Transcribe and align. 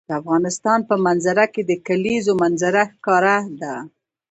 د 0.07 0.11
افغانستان 0.21 0.79
په 0.89 0.95
منظره 1.05 1.45
کې 1.53 1.61
د 1.65 1.71
کلیزو 1.87 2.33
منظره 2.41 2.83
ښکاره 2.93 3.37
ده. 3.61 3.75